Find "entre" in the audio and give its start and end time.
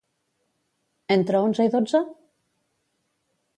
1.17-1.43